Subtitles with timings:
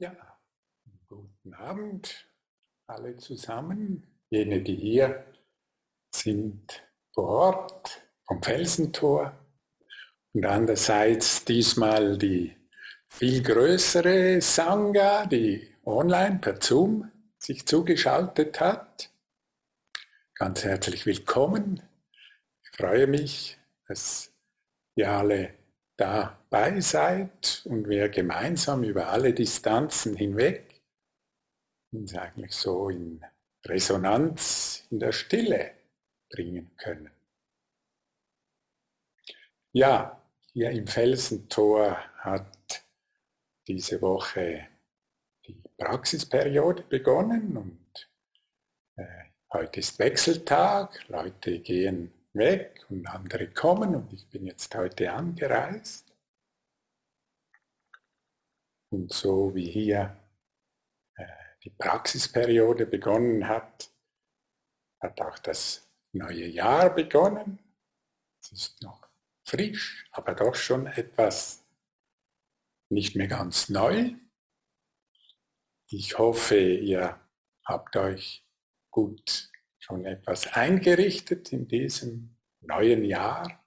[0.00, 0.14] Ja,
[1.08, 2.28] guten Abend
[2.86, 4.06] alle zusammen.
[4.30, 5.26] Jene, die hier
[6.14, 9.36] sind vor Ort vom Felsentor
[10.34, 12.56] und andererseits diesmal die
[13.08, 19.10] viel größere Sangha, die online per Zoom sich zugeschaltet hat.
[20.36, 21.82] Ganz herzlich willkommen.
[22.62, 23.58] Ich freue mich,
[23.88, 24.32] dass
[24.94, 25.54] ihr alle
[25.98, 30.80] dabei seid und wir gemeinsam über alle Distanzen hinweg
[31.92, 33.24] uns eigentlich so in
[33.66, 35.72] Resonanz in der Stille
[36.30, 37.10] bringen können.
[39.72, 40.22] Ja,
[40.52, 42.84] hier im Felsentor hat
[43.66, 44.68] diese Woche
[45.46, 48.10] die Praxisperiode begonnen und
[48.96, 55.12] äh, heute ist Wechseltag, Leute gehen weg und andere kommen und ich bin jetzt heute
[55.12, 56.06] angereist.
[58.90, 60.16] Und so wie hier
[61.16, 61.26] äh,
[61.62, 63.90] die Praxisperiode begonnen hat,
[65.00, 67.58] hat auch das neue Jahr begonnen.
[68.40, 69.08] Es ist noch
[69.44, 71.64] frisch, aber doch schon etwas
[72.88, 74.14] nicht mehr ganz neu.
[75.90, 77.20] Ich hoffe, ihr
[77.64, 78.46] habt euch
[78.90, 79.50] gut
[79.88, 83.64] schon etwas eingerichtet in diesem neuen Jahr.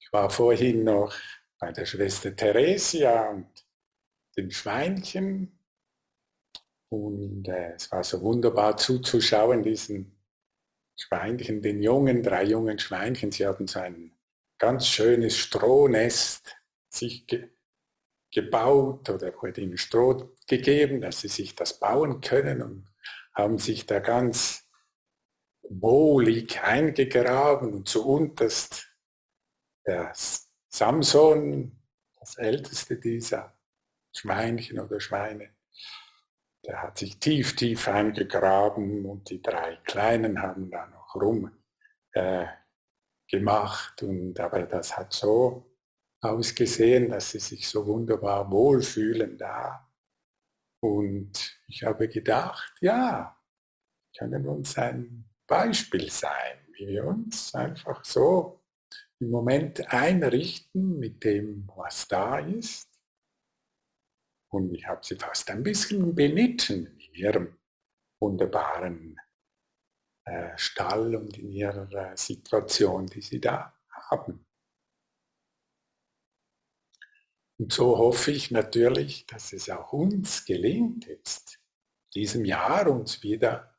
[0.00, 1.14] Ich war vorhin noch
[1.58, 3.48] bei der Schwester Theresia und
[4.36, 5.58] den Schweinchen
[6.88, 10.18] und äh, es war so wunderbar zuzuschauen, diesen
[10.98, 13.30] Schweinchen, den jungen, drei jungen Schweinchen.
[13.30, 14.12] Sie hatten so ein
[14.58, 16.56] ganz schönes Strohnest
[16.88, 17.48] sich ge
[18.34, 22.91] gebaut oder wurde ihnen Stroh gegeben, dass sie sich das bauen können und
[23.34, 24.68] haben sich da ganz
[25.62, 28.88] wohlig eingegraben und zu unterst
[29.86, 30.12] der
[30.68, 31.80] Samson,
[32.18, 33.56] das älteste dieser
[34.12, 35.50] Schweinchen oder Schweine,
[36.64, 41.50] der hat sich tief, tief eingegraben und die drei Kleinen haben da noch rum
[42.12, 42.46] äh,
[43.28, 44.02] gemacht.
[44.02, 45.76] Und, aber das hat so
[46.20, 49.91] ausgesehen, dass sie sich so wunderbar wohlfühlen da.
[50.82, 53.40] Und ich habe gedacht, ja,
[54.18, 58.64] können uns ein Beispiel sein, wie wir uns einfach so
[59.20, 62.88] im Moment einrichten mit dem, was da ist.
[64.48, 67.58] Und ich habe sie fast ein bisschen benitten in ihrem
[68.20, 69.16] wunderbaren
[70.24, 74.44] äh, Stall und in ihrer äh, Situation, die sie da haben.
[77.62, 81.60] Und so hoffe ich natürlich, dass es auch uns gelingt, jetzt
[82.12, 83.78] diesem Jahr uns wieder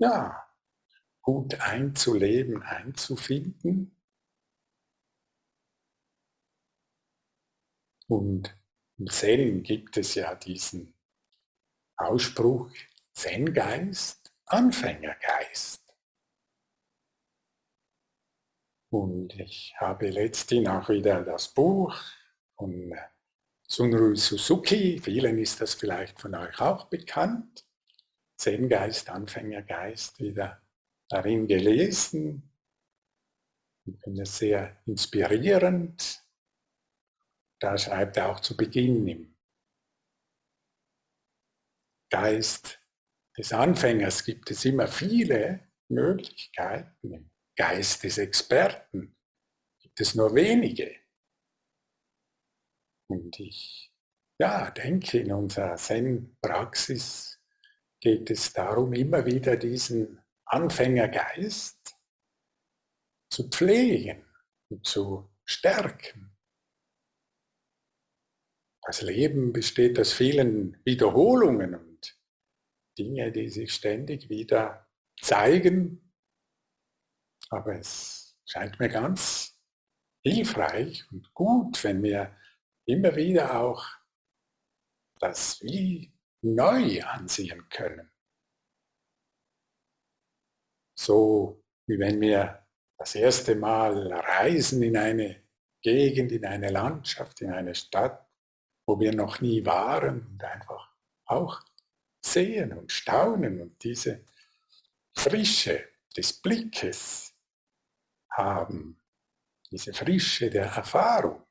[0.00, 0.52] ja,
[1.22, 3.96] gut einzuleben, einzufinden.
[8.08, 8.58] Und
[8.98, 10.92] im Zen gibt es ja diesen
[11.98, 12.68] Ausspruch,
[13.12, 15.84] Zen-Geist, Anfängergeist.
[18.90, 21.94] Und ich habe letztens auch wieder das Buch
[22.58, 22.94] von
[23.66, 27.66] Sunru Suzuki, vielen ist das vielleicht von euch auch bekannt,
[28.36, 30.60] Zen-Geist, Anfängergeist, wieder
[31.08, 32.50] darin gelesen.
[33.84, 36.24] Ich finde es sehr inspirierend.
[37.60, 39.34] Da schreibt er auch zu Beginn im
[42.10, 42.80] Geist
[43.36, 47.12] des Anfängers gibt es immer viele Möglichkeiten.
[47.12, 49.16] Im Geist des Experten
[49.80, 50.97] gibt es nur wenige.
[53.08, 53.92] Und ich
[54.38, 57.40] ja, denke, in unserer Zen-Praxis
[58.00, 61.96] geht es darum, immer wieder diesen Anfängergeist
[63.30, 64.24] zu pflegen
[64.70, 66.36] und zu stärken.
[68.82, 72.18] Das Leben besteht aus vielen Wiederholungen und
[72.96, 74.88] Dinge, die sich ständig wieder
[75.20, 76.14] zeigen.
[77.50, 79.60] Aber es scheint mir ganz
[80.22, 82.34] hilfreich und gut, wenn wir
[82.88, 83.84] immer wieder auch
[85.20, 88.10] das wie neu ansehen können.
[90.98, 95.44] So wie wenn wir das erste Mal reisen in eine
[95.82, 98.26] Gegend, in eine Landschaft, in eine Stadt,
[98.86, 100.90] wo wir noch nie waren und einfach
[101.26, 101.60] auch
[102.24, 104.24] sehen und staunen und diese
[105.14, 107.34] Frische des Blickes
[108.30, 109.00] haben,
[109.70, 111.47] diese Frische der Erfahrung.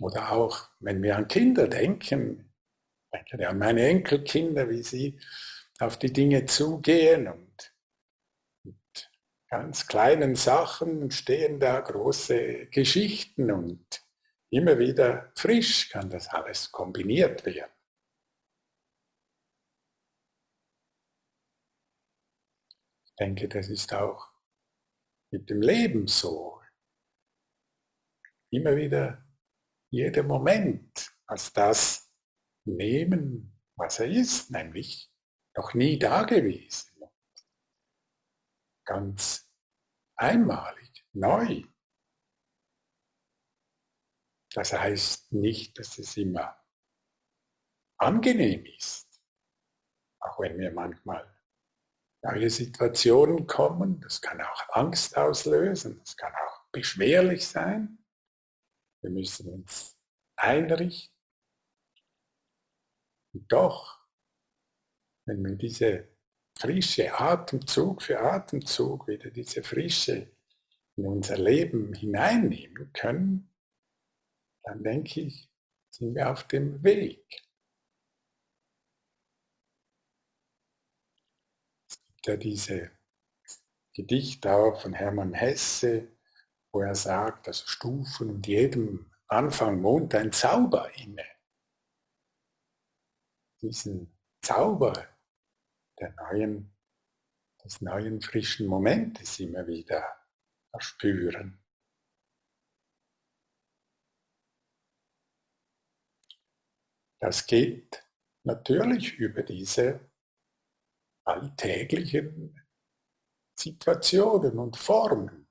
[0.00, 2.52] Oder auch, wenn wir an Kinder denken,
[3.12, 5.18] denke an meine Enkelkinder, wie sie
[5.78, 7.74] auf die Dinge zugehen und
[8.62, 9.10] mit
[9.48, 14.04] ganz kleinen Sachen stehen da große Geschichten und
[14.50, 17.72] immer wieder frisch kann das alles kombiniert werden.
[23.06, 24.30] Ich denke, das ist auch
[25.30, 26.60] mit dem Leben so.
[28.50, 29.25] Immer wieder
[29.90, 32.12] jeder Moment als das
[32.64, 35.12] nehmen, was er ist, nämlich
[35.56, 36.92] noch nie dagewesen.
[38.84, 39.50] Ganz
[40.16, 41.64] einmalig, neu.
[44.54, 46.56] Das heißt nicht, dass es immer
[47.98, 49.22] angenehm ist,
[50.20, 51.36] auch wenn wir manchmal
[52.22, 54.00] neue Situationen kommen.
[54.00, 58.05] Das kann auch Angst auslösen, das kann auch beschwerlich sein.
[59.06, 59.96] Wir müssen uns
[60.34, 61.16] einrichten.
[63.32, 64.04] Und doch,
[65.28, 66.08] wenn wir diese
[66.58, 70.36] frische Atemzug für Atemzug wieder diese Frische
[70.96, 73.54] in unser Leben hineinnehmen können,
[74.64, 75.48] dann denke ich,
[75.88, 77.24] sind wir auf dem Weg.
[81.88, 82.90] Es gibt ja diese
[83.94, 86.15] Gedichte auch von Hermann Hesse,
[86.76, 91.24] wo er sagt, dass Stufen und jedem Anfang wohnt ein Zauber inne.
[93.62, 95.08] Diesen Zauber
[95.98, 96.76] der neuen,
[97.64, 100.22] des neuen frischen Momentes immer wieder
[100.70, 101.64] erspüren.
[107.18, 108.06] Das geht
[108.42, 110.10] natürlich über diese
[111.24, 112.60] alltäglichen
[113.58, 115.45] Situationen und Formen.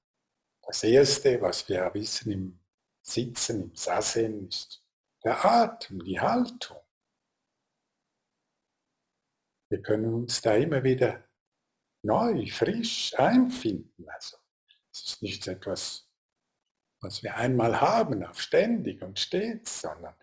[0.68, 2.60] Das Erste, was wir wissen im
[3.02, 4.84] Sitzen, im Sassen, ist
[5.24, 6.82] der Atem, die Haltung.
[9.70, 11.24] Wir können uns da immer wieder
[12.02, 14.10] neu, frisch einfinden.
[14.10, 14.38] Also
[14.92, 16.08] es ist nicht etwas,
[17.02, 20.16] was wir einmal haben, auf ständig und stets, sondern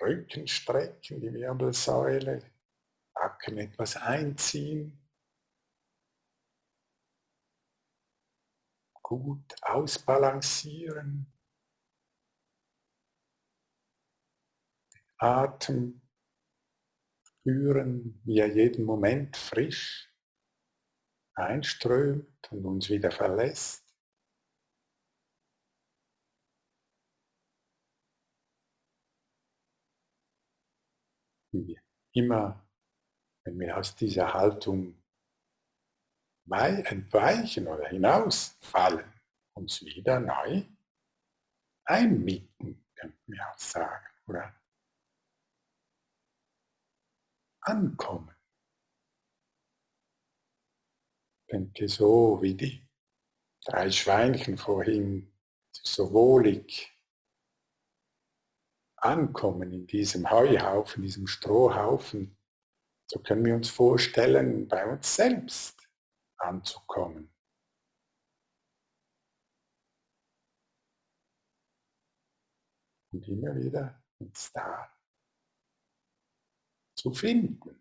[0.00, 2.42] Rücken strecken, die Wirbelsäule,
[3.14, 5.01] Backen etwas einziehen,
[9.18, 11.32] gut ausbalancieren,
[15.18, 16.02] Atem
[17.22, 20.12] spüren, wie er jeden Moment frisch
[21.34, 23.82] einströmt und uns wieder verlässt.
[32.14, 32.66] immer,
[33.44, 35.01] wenn wir aus dieser Haltung
[36.50, 39.10] entweichen oder hinausfallen,
[39.54, 40.64] uns wieder neu
[41.84, 44.54] einmieten, könnten wir auch sagen, oder
[47.60, 48.34] ankommen.
[51.50, 52.88] Denke so wie die
[53.64, 55.32] drei Schweinchen vorhin
[55.72, 56.92] so wohlig
[58.96, 62.36] ankommen in diesem Heuhaufen, diesem Strohhaufen,
[63.06, 65.81] so können wir uns vorstellen, bei uns selbst
[66.42, 67.32] anzukommen.
[73.12, 74.90] Und immer wieder uns da
[76.96, 77.78] zu finden.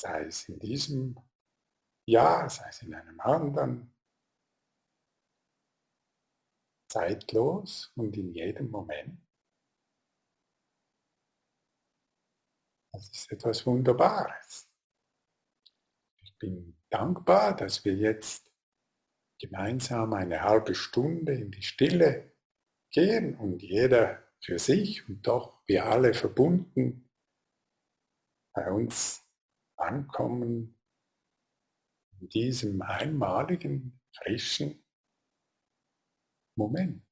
[0.00, 1.16] Sei es in diesem
[2.06, 3.94] Jahr, sei es in einem anderen,
[6.88, 9.27] zeitlos und in jedem Moment.
[12.98, 14.68] Das ist etwas Wunderbares.
[16.20, 18.50] Ich bin dankbar, dass wir jetzt
[19.38, 22.34] gemeinsam eine halbe Stunde in die Stille
[22.90, 27.08] gehen und jeder für sich und doch wir alle verbunden
[28.52, 29.24] bei uns
[29.76, 30.76] ankommen
[32.18, 34.84] in diesem einmaligen, frischen
[36.56, 37.07] Moment.